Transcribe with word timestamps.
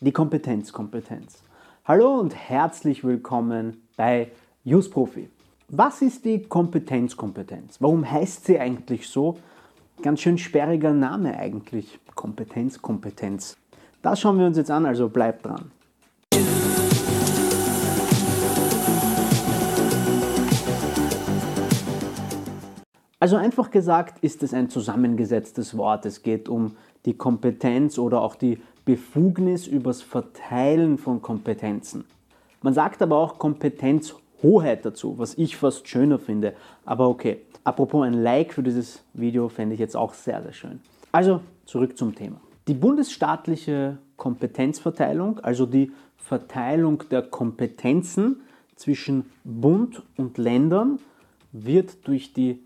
die 0.00 0.12
Kompetenzkompetenz. 0.12 1.42
Hallo 1.86 2.20
und 2.20 2.34
herzlich 2.34 3.02
willkommen 3.02 3.82
bei 3.96 4.30
Use 4.66 4.90
Profi. 4.90 5.30
Was 5.68 6.02
ist 6.02 6.26
die 6.26 6.42
Kompetenzkompetenz? 6.42 7.80
Warum 7.80 8.08
heißt 8.08 8.44
sie 8.44 8.60
eigentlich 8.60 9.08
so? 9.08 9.38
Ganz 10.02 10.20
schön 10.20 10.36
sperriger 10.36 10.92
Name 10.92 11.38
eigentlich. 11.38 11.98
Kompetenzkompetenz. 12.14 13.56
Das 14.02 14.20
schauen 14.20 14.38
wir 14.38 14.46
uns 14.46 14.58
jetzt 14.58 14.70
an, 14.70 14.84
also 14.84 15.08
bleibt 15.08 15.46
dran. 15.46 15.70
Also 23.18 23.36
einfach 23.36 23.70
gesagt 23.70 24.22
ist 24.22 24.42
es 24.42 24.52
ein 24.52 24.68
zusammengesetztes 24.68 25.76
Wort. 25.78 26.04
Es 26.04 26.22
geht 26.22 26.50
um 26.50 26.76
die 27.06 27.14
Kompetenz 27.14 27.98
oder 27.98 28.20
auch 28.20 28.34
die 28.34 28.58
Befugnis 28.84 29.66
übers 29.66 30.02
Verteilen 30.02 30.98
von 30.98 31.22
Kompetenzen. 31.22 32.04
Man 32.60 32.74
sagt 32.74 33.00
aber 33.00 33.16
auch 33.16 33.38
Kompetenzhoheit 33.38 34.84
dazu, 34.84 35.18
was 35.18 35.38
ich 35.38 35.56
fast 35.56 35.88
schöner 35.88 36.18
finde. 36.18 36.54
Aber 36.84 37.08
okay, 37.08 37.40
apropos 37.64 38.04
ein 38.04 38.12
Like 38.12 38.52
für 38.52 38.62
dieses 38.62 39.02
Video 39.14 39.48
fände 39.48 39.74
ich 39.74 39.80
jetzt 39.80 39.96
auch 39.96 40.12
sehr, 40.12 40.42
sehr 40.42 40.52
schön. 40.52 40.80
Also 41.10 41.40
zurück 41.64 41.96
zum 41.96 42.14
Thema. 42.14 42.38
Die 42.68 42.74
bundesstaatliche 42.74 43.96
Kompetenzverteilung, 44.16 45.40
also 45.40 45.64
die 45.64 45.92
Verteilung 46.16 47.04
der 47.10 47.22
Kompetenzen 47.22 48.42
zwischen 48.74 49.30
Bund 49.44 50.02
und 50.18 50.36
Ländern, 50.36 50.98
wird 51.52 52.06
durch 52.06 52.34
die 52.34 52.62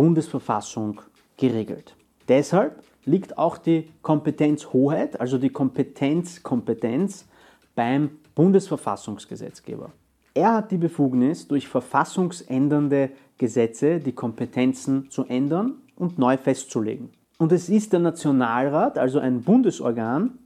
Bundesverfassung 0.00 1.02
geregelt. 1.36 1.94
Deshalb 2.26 2.82
liegt 3.04 3.36
auch 3.36 3.58
die 3.58 3.90
Kompetenzhoheit, 4.00 5.20
also 5.20 5.36
die 5.36 5.50
Kompetenzkompetenz 5.50 7.26
beim 7.74 8.12
Bundesverfassungsgesetzgeber. 8.34 9.90
Er 10.32 10.54
hat 10.54 10.70
die 10.70 10.78
Befugnis, 10.78 11.48
durch 11.48 11.68
verfassungsändernde 11.68 13.10
Gesetze 13.36 14.00
die 14.00 14.12
Kompetenzen 14.12 15.10
zu 15.10 15.26
ändern 15.26 15.74
und 15.96 16.18
neu 16.18 16.38
festzulegen. 16.38 17.10
Und 17.36 17.52
es 17.52 17.68
ist 17.68 17.92
der 17.92 18.00
Nationalrat, 18.00 18.96
also 18.96 19.18
ein 19.18 19.42
Bundesorgan, 19.42 20.38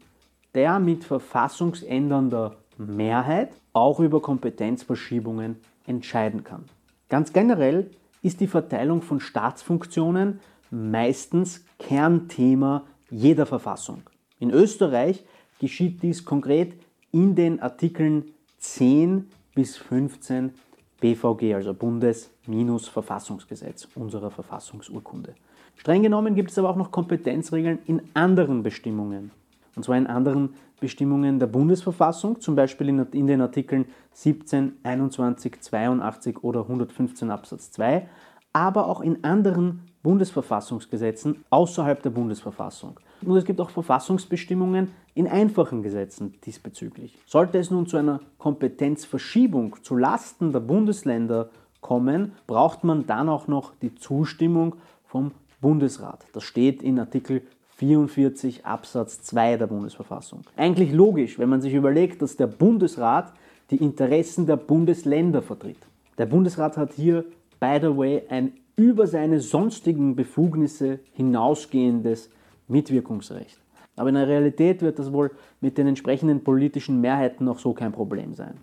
der 0.56 0.80
mit 0.80 1.04
verfassungsändernder 1.04 2.56
Mehrheit 2.76 3.50
auch 3.72 4.00
über 4.00 4.20
Kompetenzverschiebungen 4.20 5.60
entscheiden 5.86 6.42
kann. 6.42 6.64
Ganz 7.08 7.32
generell 7.32 7.88
ist 8.24 8.40
die 8.40 8.48
Verteilung 8.48 9.02
von 9.02 9.20
Staatsfunktionen 9.20 10.40
meistens 10.70 11.64
Kernthema 11.78 12.84
jeder 13.10 13.44
Verfassung. 13.46 14.02
In 14.40 14.50
Österreich 14.50 15.24
geschieht 15.60 16.02
dies 16.02 16.24
konkret 16.24 16.72
in 17.12 17.36
den 17.36 17.60
Artikeln 17.60 18.32
10 18.58 19.28
bis 19.54 19.76
15 19.76 20.54
BVG, 21.00 21.54
also 21.54 21.74
Bundes-Verfassungsgesetz 21.74 23.86
unserer 23.94 24.30
Verfassungsurkunde. 24.30 25.34
Streng 25.76 26.02
genommen 26.02 26.34
gibt 26.34 26.50
es 26.50 26.58
aber 26.58 26.70
auch 26.70 26.76
noch 26.76 26.90
Kompetenzregeln 26.90 27.80
in 27.86 28.00
anderen 28.14 28.62
Bestimmungen. 28.62 29.32
Und 29.76 29.84
zwar 29.84 29.96
in 29.96 30.06
anderen 30.06 30.54
Bestimmungen 30.80 31.38
der 31.38 31.46
Bundesverfassung, 31.46 32.40
zum 32.40 32.56
Beispiel 32.56 32.88
in, 32.88 33.26
den 33.26 33.40
Artikeln 33.40 33.86
17, 34.12 34.74
21, 34.82 35.60
82 35.60 36.44
oder 36.44 36.62
115 36.62 37.30
Absatz 37.30 37.70
2, 37.72 38.08
aber 38.52 38.88
auch 38.88 39.00
in 39.00 39.24
anderen 39.24 39.82
Bundesverfassungsgesetzen 40.02 41.44
außerhalb 41.50 42.02
der 42.02 42.10
Bundesverfassung. 42.10 43.00
Und 43.22 43.36
es 43.36 43.44
gibt 43.44 43.60
auch 43.60 43.70
Verfassungsbestimmungen 43.70 44.90
in 45.14 45.26
einfachen 45.26 45.82
Gesetzen 45.82 46.34
diesbezüglich. 46.44 47.18
Sollte 47.26 47.58
es 47.58 47.70
nun 47.70 47.86
zu 47.86 47.96
einer 47.96 48.20
Kompetenzverschiebung 48.38 49.76
zu 49.82 49.96
Lasten 49.96 50.52
der 50.52 50.60
Bundesländer 50.60 51.50
kommen, 51.80 52.32
braucht 52.46 52.84
man 52.84 53.06
dann 53.06 53.28
auch 53.28 53.48
noch 53.48 53.74
die 53.80 53.94
Zustimmung 53.94 54.76
vom 55.06 55.32
Bundesrat. 55.60 56.26
Das 56.32 56.44
steht 56.44 56.82
in 56.82 56.98
Artikel 56.98 57.42
44 57.76 58.64
Absatz 58.64 59.22
2 59.22 59.56
der 59.56 59.66
Bundesverfassung. 59.66 60.42
Eigentlich 60.56 60.92
logisch, 60.92 61.38
wenn 61.38 61.48
man 61.48 61.60
sich 61.60 61.74
überlegt, 61.74 62.22
dass 62.22 62.36
der 62.36 62.46
Bundesrat 62.46 63.32
die 63.70 63.76
Interessen 63.76 64.46
der 64.46 64.56
Bundesländer 64.56 65.42
vertritt. 65.42 65.78
Der 66.18 66.26
Bundesrat 66.26 66.76
hat 66.76 66.92
hier, 66.92 67.24
by 67.58 67.78
the 67.80 67.96
way, 67.96 68.22
ein 68.28 68.52
über 68.76 69.06
seine 69.06 69.40
sonstigen 69.40 70.16
Befugnisse 70.16 71.00
hinausgehendes 71.12 72.30
Mitwirkungsrecht. 72.68 73.58
Aber 73.96 74.08
in 74.08 74.16
der 74.16 74.28
Realität 74.28 74.82
wird 74.82 74.98
das 74.98 75.12
wohl 75.12 75.30
mit 75.60 75.78
den 75.78 75.86
entsprechenden 75.86 76.42
politischen 76.42 77.00
Mehrheiten 77.00 77.44
noch 77.44 77.58
so 77.58 77.72
kein 77.72 77.92
Problem 77.92 78.34
sein. 78.34 78.58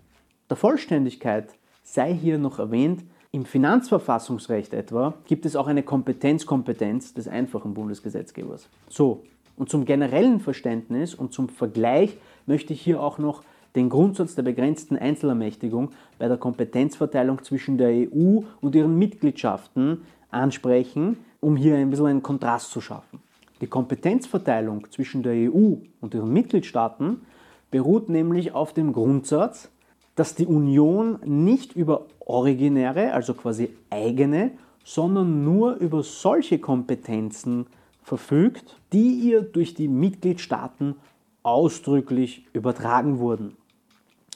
Der 0.50 0.56
Vollständigkeit 0.56 1.54
sei 1.82 2.14
hier 2.14 2.38
noch 2.38 2.58
erwähnt, 2.58 3.04
im 3.32 3.46
Finanzverfassungsrecht 3.46 4.74
etwa 4.74 5.14
gibt 5.24 5.46
es 5.46 5.56
auch 5.56 5.66
eine 5.66 5.82
Kompetenzkompetenz 5.82 7.14
des 7.14 7.28
einfachen 7.28 7.72
Bundesgesetzgebers. 7.72 8.68
So, 8.90 9.22
und 9.56 9.70
zum 9.70 9.86
generellen 9.86 10.38
Verständnis 10.38 11.14
und 11.14 11.32
zum 11.32 11.48
Vergleich 11.48 12.18
möchte 12.44 12.74
ich 12.74 12.82
hier 12.82 13.02
auch 13.02 13.18
noch 13.18 13.42
den 13.74 13.88
Grundsatz 13.88 14.34
der 14.34 14.42
begrenzten 14.42 14.98
Einzelermächtigung 14.98 15.92
bei 16.18 16.28
der 16.28 16.36
Kompetenzverteilung 16.36 17.42
zwischen 17.42 17.78
der 17.78 17.88
EU 17.88 18.42
und 18.60 18.74
ihren 18.74 18.98
Mitgliedschaften 18.98 20.02
ansprechen, 20.30 21.16
um 21.40 21.56
hier 21.56 21.76
ein 21.76 21.88
bisschen 21.88 22.06
einen 22.06 22.22
Kontrast 22.22 22.70
zu 22.70 22.82
schaffen. 22.82 23.20
Die 23.62 23.66
Kompetenzverteilung 23.66 24.90
zwischen 24.90 25.22
der 25.22 25.50
EU 25.50 25.76
und 26.02 26.12
ihren 26.12 26.32
Mitgliedstaaten 26.32 27.22
beruht 27.70 28.10
nämlich 28.10 28.52
auf 28.52 28.74
dem 28.74 28.92
Grundsatz, 28.92 29.70
dass 30.14 30.34
die 30.34 30.46
Union 30.46 31.18
nicht 31.24 31.74
über 31.74 32.06
originäre, 32.20 33.12
also 33.12 33.34
quasi 33.34 33.70
eigene, 33.90 34.52
sondern 34.84 35.44
nur 35.44 35.76
über 35.76 36.02
solche 36.02 36.58
Kompetenzen 36.58 37.66
verfügt, 38.02 38.76
die 38.92 39.12
ihr 39.12 39.42
durch 39.42 39.74
die 39.74 39.88
Mitgliedstaaten 39.88 40.96
ausdrücklich 41.42 42.46
übertragen 42.52 43.18
wurden. 43.18 43.56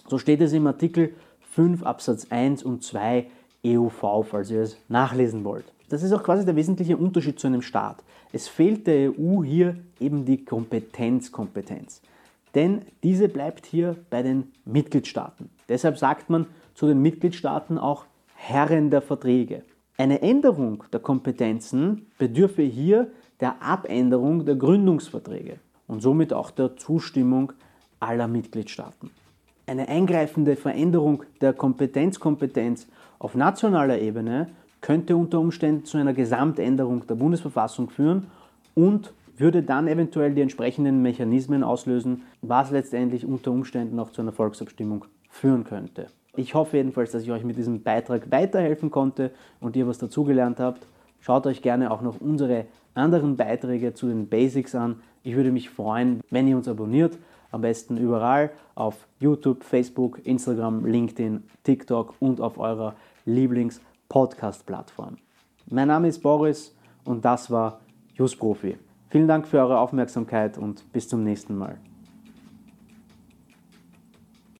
So 0.09 0.19
steht 0.19 0.41
es 0.41 0.53
im 0.53 0.67
Artikel 0.67 1.15
5 1.53 1.83
Absatz 1.83 2.29
1 2.31 2.63
und 2.63 2.83
2 2.83 3.27
EUV, 3.65 4.25
falls 4.29 4.51
ihr 4.51 4.63
es 4.63 4.77
nachlesen 4.89 5.45
wollt. 5.45 5.65
Das 5.89 6.03
ist 6.03 6.13
auch 6.13 6.23
quasi 6.23 6.45
der 6.45 6.57
wesentliche 6.57 6.97
Unterschied 6.97 7.39
zu 7.39 7.47
einem 7.47 7.63
Staat. 7.63 8.03
Es 8.33 8.49
fehlt 8.49 8.87
der 8.87 9.11
EU 9.11 9.43
hier 9.43 9.77
eben 10.01 10.25
die 10.25 10.45
Kompetenzkompetenz. 10.45 12.03
Denn 12.57 12.81
diese 13.03 13.29
bleibt 13.29 13.67
hier 13.67 13.97
bei 14.09 14.23
den 14.23 14.51
Mitgliedstaaten. 14.65 15.51
Deshalb 15.69 15.99
sagt 15.99 16.31
man 16.31 16.47
zu 16.75 16.87
den 16.87 17.03
Mitgliedstaaten 17.03 17.77
auch 17.77 18.07
Herren 18.35 18.91
der 18.91 19.03
Verträge. 19.03 19.63
Eine 19.99 20.23
Änderung 20.23 20.83
der 20.91 21.01
Kompetenzen 21.01 22.07
bedürfe 22.19 22.63
hier 22.63 23.11
der 23.41 23.63
Abänderung 23.63 24.47
der 24.47 24.57
Gründungsverträge 24.57 25.59
und 25.87 26.01
somit 26.01 26.33
auch 26.33 26.51
der 26.51 26.77
Zustimmung 26.77 27.53
aller 28.01 28.27
Mitgliedstaaten. 28.27 29.11
Eine 29.67 29.89
eingreifende 29.89 30.57
Veränderung 30.57 31.25
der 31.43 31.53
Kompetenzkompetenz 31.53 32.87
auf 33.19 33.35
nationaler 33.35 33.99
Ebene 34.01 34.47
könnte 34.81 35.15
unter 35.17 35.41
Umständen 35.41 35.85
zu 35.85 35.99
einer 35.99 36.15
Gesamtänderung 36.15 37.07
der 37.07 37.17
Bundesverfassung 37.17 37.91
führen 37.91 38.29
und 38.75 39.13
würde 39.39 39.63
dann 39.63 39.89
eventuell 39.89 40.35
die 40.35 40.41
entsprechenden 40.41 41.03
Mechanismen 41.03 41.63
auslösen, 41.63 42.23
was 42.43 42.71
letztendlich 42.71 43.25
unter 43.27 43.51
Umständen 43.51 43.99
auch 43.99 44.11
zu 44.11 44.23
einer 44.23 44.33
Volksabstimmung 44.33 45.05
führen 45.29 45.65
könnte. 45.65 46.07
Ich 46.37 46.55
hoffe 46.55 46.77
jedenfalls, 46.77 47.13
dass 47.13 47.23
ich 47.23 47.31
euch 47.31 47.45
mit 47.45 47.57
diesem 47.57 47.83
Beitrag 47.83 48.31
weiterhelfen 48.31 48.91
konnte 48.91 49.31
und 49.61 49.75
ihr 49.77 49.87
was 49.87 49.99
dazugelernt 49.99 50.61
habt. 50.61 50.87
Schaut 51.21 51.47
euch 51.47 51.63
gerne 51.63 51.91
auch 51.91 52.03
noch 52.03 52.21
unsere 52.21 52.67
anderen 52.95 53.37
Beiträge 53.37 53.95
zu 53.95 54.07
den 54.09 54.29
Basics 54.29 54.75
an. 54.75 55.01
Ich 55.23 55.35
würde 55.35 55.51
mich 55.51 55.71
freuen, 55.71 56.21
wenn 56.31 56.47
ihr 56.47 56.57
uns 56.57 56.69
abonniert 56.69 57.19
am 57.51 57.63
besten 57.63 57.97
überall 57.97 58.51
auf 58.75 59.09
YouTube, 59.19 59.65
Facebook, 59.65 60.25
Instagram, 60.25 60.85
LinkedIn, 60.85 61.45
TikTok 61.63 62.15
und 62.21 62.41
auf 62.41 62.59
eurer 62.59 62.97
Lieblings-Podcast-Plattform. 63.25 65.17
Mein 65.71 65.89
Name 65.89 66.09
ist 66.09 66.21
Boris 66.21 66.77
und 67.05 67.25
das 67.25 67.51
war 67.51 67.81
Just 68.15 68.39
Profi. 68.39 68.77
Vielen 69.09 69.29
Dank 69.29 69.47
für 69.47 69.59
eure 69.59 69.79
Aufmerksamkeit 69.79 70.59
und 70.59 70.93
bis 70.93 71.09
zum 71.09 71.23
nächsten 71.23 71.57
Mal. 71.57 71.79